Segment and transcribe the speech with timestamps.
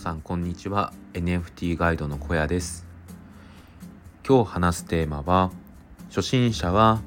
[0.00, 0.94] さんこんにちは。
[1.12, 2.86] NFT ガイドの小屋です。
[4.26, 5.50] 今日話すテーマは
[6.08, 7.02] 初心者は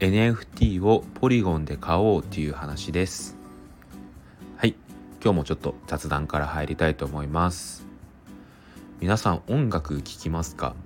[0.00, 3.38] NFT をポリゴンで買おうっていう話です。
[4.58, 4.74] はい。
[5.24, 7.86] 今日もちょっと雑談から入りたいと思います。
[9.00, 10.76] 皆さん音楽聴きますか？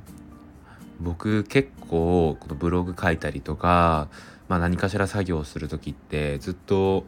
[1.01, 4.07] 僕結構このブログ書いたりとか、
[4.47, 7.07] まあ、何かしら作業する時ってずっと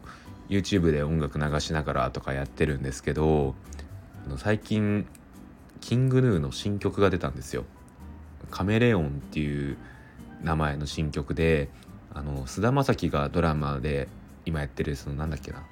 [0.49, 3.55] YouTube で音楽流しながらとかやってるんですけど
[4.37, 5.05] 最近
[5.79, 7.65] キングヌーの新曲が出たんですよ。
[8.49, 9.77] カメレオンっていう
[10.41, 11.69] 名前の新曲で
[12.45, 14.07] 菅田将暉がドラマで
[14.45, 15.63] 今やってるそのなんだっけな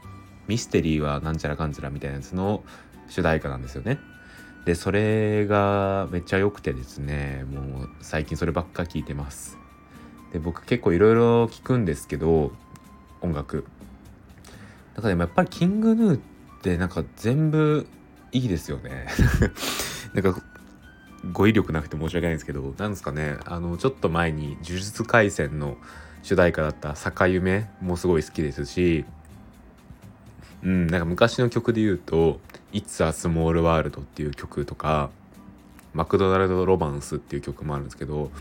[0.48, 2.64] ミステリーはなんちゃらかんちゃらみたいなやつの
[3.10, 4.00] 主題歌なんですよね。
[4.66, 9.58] でそれがめっちゃ良くてですねもう最近そればっか聴いてます。
[10.34, 12.52] で僕結構いろいろ聞くんですけど
[13.22, 13.66] 音楽。
[14.96, 16.20] だからやっぱりキングヌーっ
[16.62, 17.88] てなんか全部
[18.32, 19.08] いいですよね。
[20.14, 20.42] なんか
[21.32, 25.78] 語彙力なくて申し訳ないんですけどなんですかねあのちょっと前に「呪術廻戦」の
[26.24, 29.06] 主題歌だった「坂夢」もすごい好きですし
[30.64, 32.40] うんなんか昔の曲で言うと
[32.74, 35.12] 「It's a Small World」っていう曲とか
[35.94, 38.32] 「マクドナルド・ロマンス」っていう曲もあるんですけど、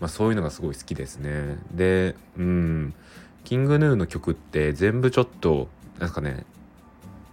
[0.00, 1.58] まあ、そういうのがすごい好きですね。
[1.72, 2.94] でうん
[3.44, 6.46] キングヌーの曲って全部ちょっとなんかね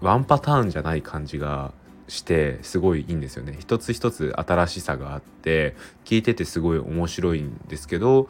[0.02, 1.74] ワンパターンじゃない感じが
[2.12, 3.56] してすごいいいんですよね。
[3.58, 8.28] 一つ一つ新しさがあって聞いててすごい面白いんですけど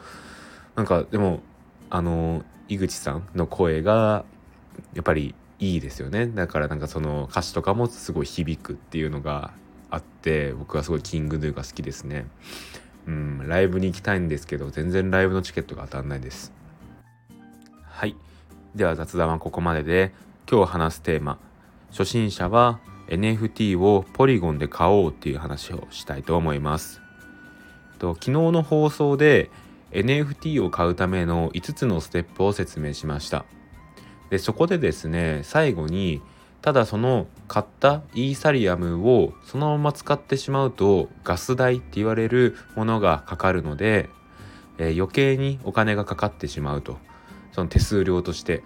[0.76, 1.40] なんかでも
[1.90, 4.24] あの井口さんの声が
[4.94, 6.28] やっぱりいいですよね。
[6.28, 9.50] だからなんかその歌詞とかもすごい響くっていうのが
[9.90, 12.26] あって僕はすごいキングヌーが好きですね。
[13.08, 16.52] うんライブに行きたいんですけど全然ライブのチケットが当たんないです。
[17.82, 18.14] はい。
[18.76, 20.12] では雑談はここまでで
[20.48, 21.38] 今日話すテーマ
[21.90, 22.78] 初心者は
[23.12, 27.02] NFT をポリゴンで買おうっていう話をしたいと思います。
[27.98, 29.50] と昨日の放送で
[29.90, 33.44] NFT を買うための5つのステップを説明しました。
[34.30, 36.22] でそこでですね最後に
[36.62, 44.08] ただその買ったイーサリアムをそのまま使ってしまうとガス代って言われるものがかかるので、
[44.78, 46.96] えー、余計にお金がかかってしまうと
[47.50, 48.62] その手数料として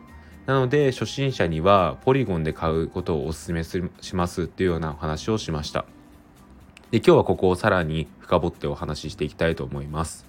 [0.47, 5.85] なので初心者にはポリゴンで買うことをお勧めしますっていうようなお話をしました。
[6.93, 10.25] で今日はここをさらに深掘ってお話ししていきたいと思います。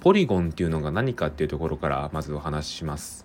[0.00, 3.24] ポリゴンっていうのが何かっていうところからまずお話しします。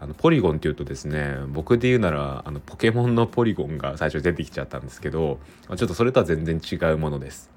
[0.00, 5.40] あのポリゴンっていうとですね僕で言うならあのポケモンのポリゴンが最初出てきちゃったんですけど
[5.76, 7.50] ちょっとそれとは全然違うものです。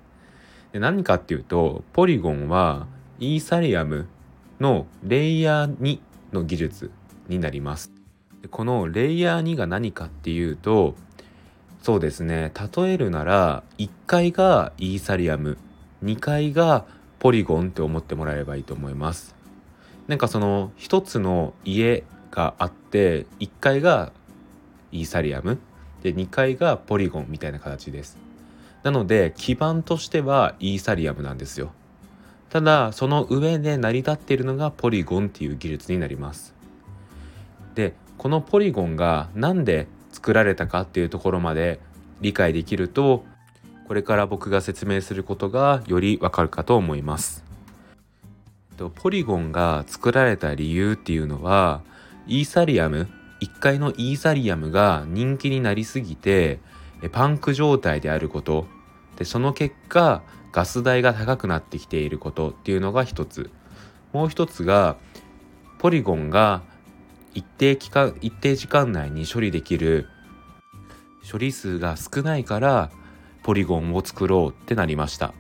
[0.73, 2.87] で何かっていうとポリゴンは
[3.19, 4.07] イーサリアム
[4.59, 5.99] のレイヤー2
[6.33, 6.91] の技術
[7.27, 7.91] になります。
[8.41, 10.95] でこのレイヤー2が何かっていうと
[11.81, 15.57] そうですね例えるなら1階がイーサリアム
[16.03, 16.85] 2階が
[17.19, 19.35] ポリゴンって思ってもらえればいいと思います。
[20.07, 24.11] なんかその一つの家があって1階が
[24.91, 25.59] イーサリアム
[26.01, 28.17] で2階がポリゴンみたいな形です。
[28.83, 31.71] なので基盤としてはイーサリアムなんですよ。
[32.49, 36.53] ただその上で成り立っているのがポリゴンっていう技術になります。
[37.75, 41.79] でこのポリゴンが何で作られたかっていうところまで
[42.21, 43.23] 理解できると
[43.87, 47.43] これから僕が説明することがよりわかるかと思います。
[48.95, 51.81] ポリゴンが作られた理由っていうのは
[52.25, 53.07] イーサリアム
[53.41, 56.59] 1階のイーサリアムが人気になりすぎて
[57.11, 58.65] パンク状態であること
[59.17, 63.49] でその結果ガス代が高くなってきていることっていうのが一つ
[64.13, 64.97] もう一つが
[65.79, 66.63] ポリゴンが
[67.33, 70.07] 一定期間一定時間内に処理できる
[71.29, 72.91] 処理数が少ないから
[73.43, 75.33] ポリゴンを作ろうってなりました。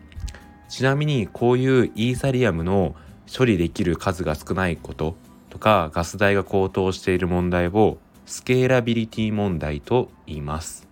[0.69, 2.95] ちなみにこういうイーサリアムの
[3.27, 5.15] 処理できる数が少ないこと
[5.49, 10.87] とかガス代が高騰している問題をスケーラビリティ問題と言います。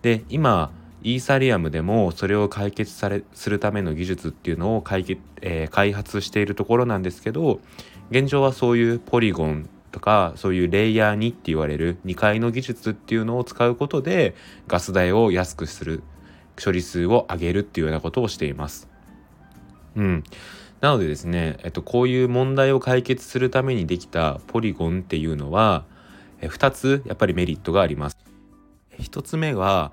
[0.00, 0.70] で今
[1.02, 7.60] イーサリアムでもそれを解決されするための技術っていうのを解決、えー、開発しているところなんですけど
[8.10, 14.34] 現状はそういうポリゴンとかそういうレイヤー2って言われる2階の技術っていうのを使うことで
[14.66, 16.02] ガス代を安くする
[16.62, 18.88] 処理数を上げるっていうようなことをしています。
[19.96, 20.24] うん、
[20.80, 25.84] なのでですね、えっと、こういう問題を解決するためにできたポリゴンっていうのは
[26.40, 28.16] 2つやっぱりメリットがあります。
[28.98, 29.92] 1つ目は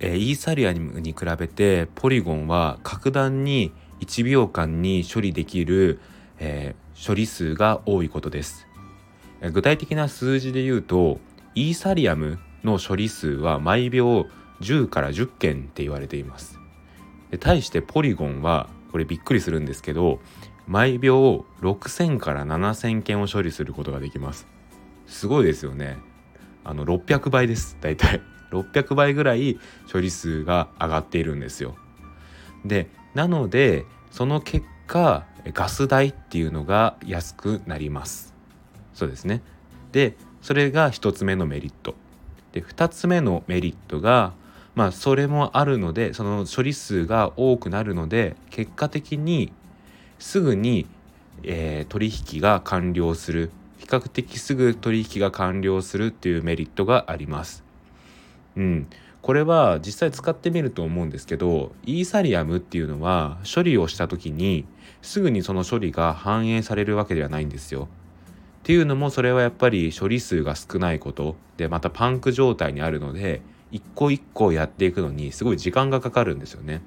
[0.00, 6.00] イーサリアムに比べてポリゴンは格段に1秒間に処理できる、
[6.38, 8.66] えー、処理数が多いことです。
[9.52, 11.18] 具体的な数字で言うと
[11.54, 14.26] イーサリアムの処理数は毎秒
[14.60, 16.58] 10から10件って言われています。
[17.40, 20.20] 対してポリゴンはこれびっくりするんですけど
[20.66, 24.46] 毎秒6000から7000件を処理することができます。
[25.06, 25.98] すごいですよね。
[26.64, 28.22] あの600倍です大体。
[28.50, 29.58] 600倍ぐらい
[29.92, 31.76] 処理数が上がっているんですよ。
[32.64, 38.33] でなのでその結果ガス代っていうのが安くなります。
[38.94, 39.42] そうですね
[39.92, 41.94] でそれが1つ目のメリット
[42.52, 44.32] で2つ目のメリットが
[44.74, 49.52] まあそれもあるのでその処理数が多くなるので結果的に
[50.18, 50.86] すぐに、
[51.42, 57.62] えー、取引が完了する比較的すぐ取引が完了するっていうメリットがあります。
[58.56, 58.86] うん、
[59.20, 64.64] これは実際使ってみると思うんですけどイーサリアムっていうのは処理をした時に
[65.02, 67.88] すぐにその処理が反映されるわけではないんですよ。
[68.64, 76.80] っていうのもそれはやっぱり処理数が少ないことでまたパンク状態にあるので一個一個やっていくのにすごい時間がかかるんですよね。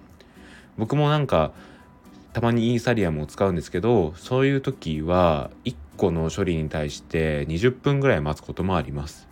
[0.80, 1.52] 僕もなんか
[2.34, 9.28] たまにイーサリアムを使うんですけどそういう時は1個の処理に対して20分ぐらい待つこともあります。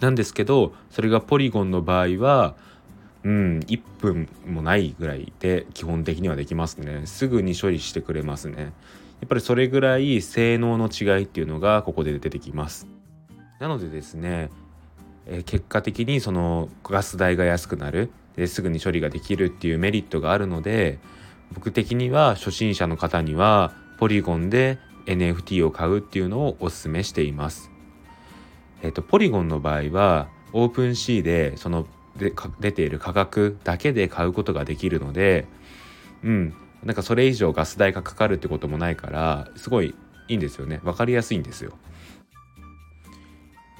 [0.00, 2.56] なんですけどそれがポリゴンの場合は
[3.24, 8.74] うん1分もないぐらいで基本的にはできますねすぐに処理してくれますね
[9.20, 12.86] やっぱりそれぐらい性能の違いっていうのがここで出てきます。
[13.60, 14.50] なのでですね、
[15.26, 18.10] え、結果的にそのガス代が安くなる。
[18.36, 21.00] ですぐに処理ができるっていうメリットがあるので
[21.54, 27.70] 僕的には初心者の方にはポリゴンで NFT を買うっていうのをお勧めしています。
[28.82, 31.86] えっ、と、ポリゴンの場合は、オープンシーで、その、
[32.16, 35.46] で出ている価格だけで買うことができるので、
[36.24, 39.94] うん、なんかそれ以上ガス代がかかるってこともないから、すごい
[40.28, 40.80] いいんですよね。
[40.84, 41.72] 分かりやすいんですよ。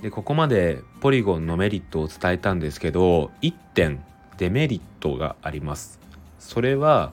[0.02, 4.04] で、ここまでポリゴンのメリットを伝えたんですけど、1点
[4.36, 5.98] デメリットがあります。
[6.38, 7.12] それは、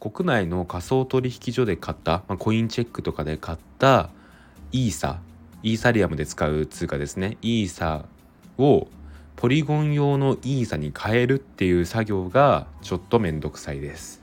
[0.00, 4.10] 国内の仮想取引所で買った、まあ、コインチェックとかで買った
[4.70, 5.20] イーサ
[5.62, 8.04] イーサリアムで使う通貨ですねイーサ
[8.58, 8.86] を
[9.38, 14.20] ポリゴン用のイーサに変えるっていう作業がちょっとめんどくさいです。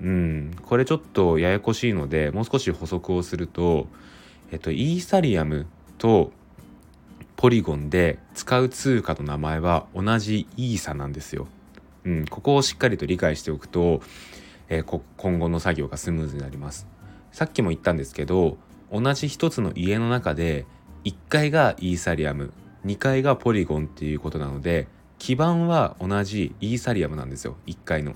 [0.00, 3.86] うん、これちょっとややこしいのでもう少し補足をすると、
[4.50, 5.66] えっと、イーサリアム
[5.98, 6.32] と
[7.36, 11.46] ポリゴンで使う通貨の名前は同じイーサなんですよ。
[12.06, 14.00] うん、ここをしっかりと理解しておくと、
[14.70, 16.86] えー、今後の作業がスムーズになります。
[17.30, 18.56] さっきも言ったんですけど
[18.90, 20.64] 同じ一つの家の中で
[21.04, 24.88] 1階がイーサリアム2階がポリゴンっていうことなので
[25.18, 28.14] 基盤は同じイーサリアムなんですよ1階の。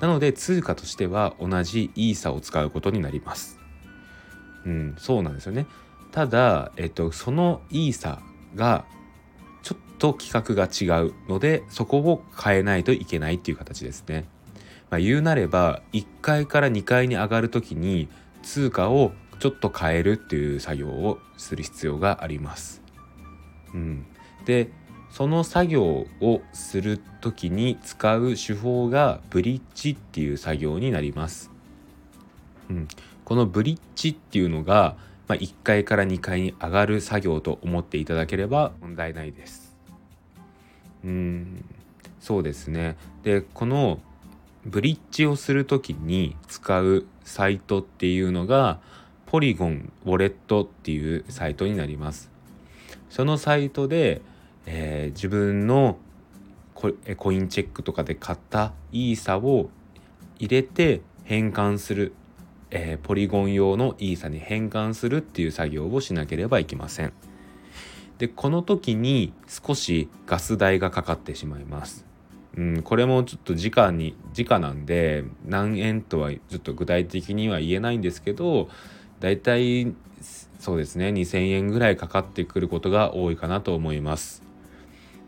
[0.00, 3.58] なので通貨としては同じイーサを使うことになります。
[4.64, 5.66] うん、そうなんですよね。
[6.12, 8.20] ただ、えっと、そのイーサ
[8.54, 8.84] が
[9.62, 14.26] ちょっと規格が違うのでそこを変えないといけないっていう形ですね。
[14.90, 18.08] まあ、言うなれば1階から2階に上がる時に
[18.42, 22.87] 通貨をちょっと変えるっていう作業をする必要があります。
[23.74, 24.06] うん、
[24.44, 24.70] で
[25.10, 31.50] その作業をする時に使う手法がブリッジっていう作業になります。
[32.70, 32.88] うん、
[33.24, 39.76] このブリッジっていうのが、まあ、1階から2階に上がる作業と思っていただければ問題ないです。
[41.04, 41.64] うん
[42.20, 42.96] そうですね。
[43.22, 44.00] でこの
[44.66, 48.80] ブリッジをする時に使うサイトっていうのが
[49.26, 52.30] ポリゴンウォレットっていうサイトになります。
[53.10, 54.22] そのサイトで、
[54.66, 55.98] えー、自分の
[56.74, 59.70] コインチェックとかで買ったイーサを
[60.38, 62.12] 入れて変換する、
[62.70, 67.12] えー、ポリゴン用のイーサに変換するっていう作業をしなければいけません。
[68.18, 72.04] でこの時に少しガス代がかかってしまいます。
[72.56, 78.68] うん、これもちょっと時価に時価なんで何円とはちょっと具体的には言えないんですけど
[79.20, 79.94] だいたい
[80.58, 81.08] そうですね。
[81.08, 84.42] 2,000円ぐらいかかってくることが多いかなと思います。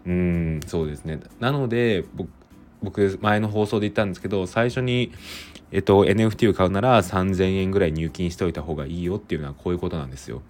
[0.06, 1.20] うんそうですね。
[1.38, 2.04] なので
[2.82, 5.12] 僕前の放送で言ったんですけど最初に、
[5.70, 10.42] えっと、NFT を買うなら3,000円ぐらい入金しておいた方がいいよっていうのはこういうことなんですよ。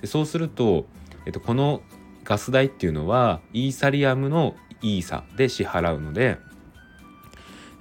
[0.00, 0.86] でそうすると、
[1.26, 1.82] えっと、この
[2.24, 6.38] ガス代っていうのはイーサリアムのイーサで支払うので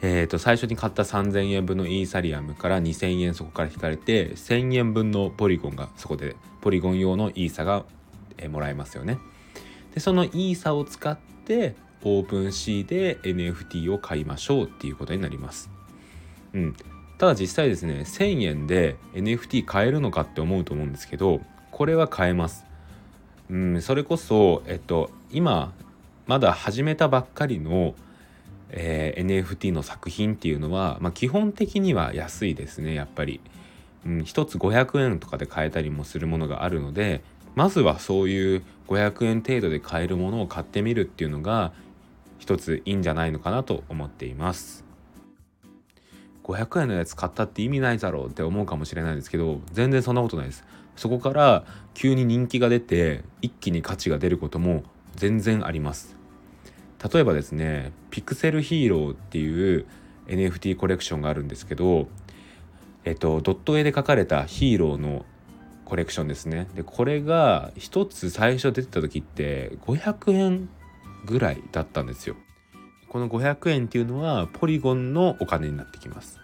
[0.01, 7.85] えー、と最初に買った3000円分のイーサリアムから2000円そこから引かれて1000円分のポリゴンがそこでポリゴン用のイーサが、
[8.37, 9.19] えー、もらえますよね。
[9.93, 15.69] でそのイーサを使ってオープンシーで NFT を買いましょうっていうことになります。
[16.53, 16.75] うん、
[17.17, 21.41] ただ実際ですね1000円で NFT 買えるのかって思うと思うんですけど
[21.71, 22.65] これは買えます。
[23.49, 25.73] うん、それこそ、えっと、今
[26.27, 27.95] まだ始めたばっかりの、
[28.71, 33.41] えー、NFT の作品っていうのは、まあ、基本的には安いですねやっぱり。
[34.05, 37.21] うん、1つ500円とかで買えたりもするものがあるので
[37.55, 41.73] まずはそういう500円程度で買えるものを買ってみるっていうのが
[42.37, 44.85] 一ついいんじゃないのかなと思っています。
[46.43, 54.83] 500円のやつ買ったって意味ないだろうって思うかもしれないですけど全然そんなことないですそこから急に人気が出て一気に価値が出ることも
[55.15, 56.17] 全然あります
[57.11, 59.85] 例えばですねピクセルヒーローっていう
[60.27, 62.07] NFT コレクションがあるんですけど
[63.05, 65.25] えっとドット絵で描かれたヒーローの
[65.85, 66.67] コレクションですね。
[66.75, 70.69] でこれが一つ最初出てた時って500円
[71.25, 72.35] ぐらいだったんですよ。
[73.07, 76.39] この500円っていうのはポリゴンのお金になってきます。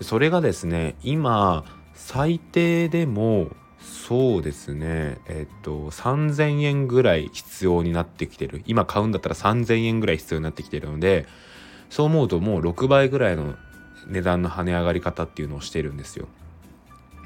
[0.00, 1.64] それがですね今
[1.94, 3.50] 最低でも
[3.84, 11.26] そうですねえっと3000円ぐらい必要になってきてる今買うんだったら3000円ぐらい必要になってきてるので
[11.90, 13.54] そう思うともう6倍ぐらいの
[14.08, 16.28] 値段の跳ね上がり方っていうのをしてるんですよ。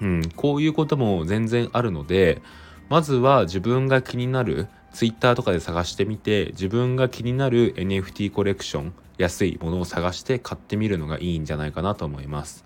[0.01, 2.41] うん、こういうことも全然あるので
[2.89, 12.65] まずは自分が気になる Twitter とかで探してみて自分が気になる NFT コレクション安いものを探して買ってみるのがいいんじゃないかなと思います。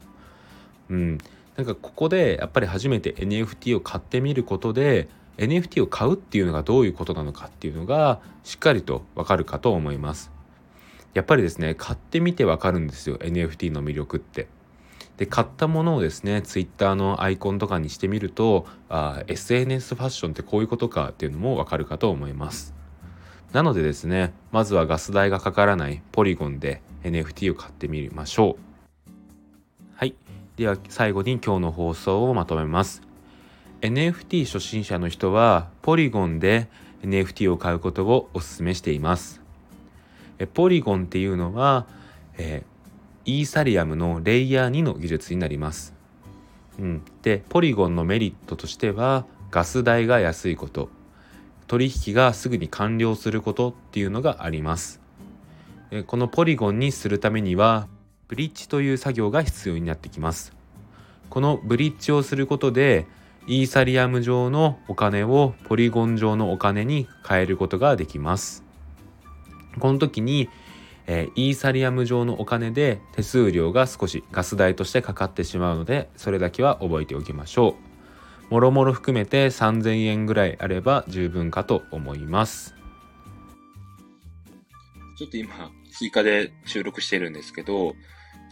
[0.91, 1.19] うん、
[1.57, 10.31] なんかここでやっぱり初めて NFT を買ってみることで NFT を買うっていうのがどういうことなのかっていうのがしっかりとわかるかと思います。
[11.15, 14.49] やっぱりですね買ってみてわかるんですよ NFT の魅力って。
[15.19, 22.75] で買ったものをですね Twitter のアイコンとかにしてみるとあ SNS ファッションってこういうことかっていうのもわかるかと思います
[23.53, 28.72] なのでですねまずはガス代がかからないポリゴンで NFT を買ってみましょう
[30.57, 33.03] では最後に今日の放送をまとめます
[33.81, 36.69] NFT 初心者の人はポリゴンで
[37.03, 39.41] NFT を買うことをお勧めしています
[40.55, 41.87] ポリゴンっていうのは、
[42.37, 42.73] えー
[43.25, 45.95] イーサリアムのレイヤー2の技術になります。
[46.79, 50.89] うん、でポリゴンのメリットとしてはガス代が安いこと
[51.67, 55.01] 取引がすぐに完了することっていうのがあります。
[56.07, 57.87] このポリゴンにするためには
[58.33, 60.55] ブリッジという作業が必要になってきます。
[61.29, 63.05] このブリッジをすることで
[63.47, 68.65] イーサリアム上のお金をポリゴン上のお金に変えることができます。
[69.79, 70.49] この時に
[71.07, 77.77] えー、イーサリアム上のお金で手数料が少しガス代としてかかってしまうのでそれだけは覚えておきましょ
[78.51, 82.77] うもろもろ含めて3000円ぐらいあれば十分かと思います
[85.19, 87.95] ちょっと今追加で収録してるんですけど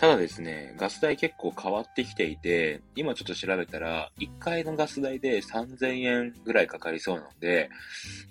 [0.01, 7.69] ただですね、ガス代結構変わってきていて、今ちょっと調べたら、1回のガス代で3000円ぐらいかかりそうなので、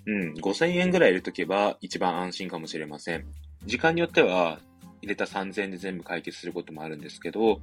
[0.04, 3.24] うん、5000円ぐらい入れとけば一番安心かもしれません。
[3.66, 4.58] 時間によっては
[5.00, 7.60] 入れた3000円で全部解決することもあるんですけど、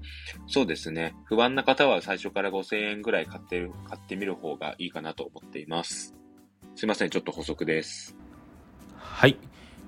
[0.48, 1.14] そうですね。
[1.26, 6.16] 不安な方は最初から5000円ぐらい買ってる、買ってみる方がいいかなと思っています。
[6.78, 7.10] すいません。
[7.10, 8.16] ちょっと補足です。
[8.96, 9.38] はい。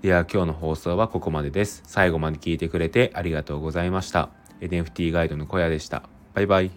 [0.02, 1.84] では今日の放送はここまでです。
[1.86, 4.30] 最後まで聞いてくれてありがとうございました。
[4.62, 6.04] NFT ガイドの小屋でした。
[6.34, 6.72] バイバイ。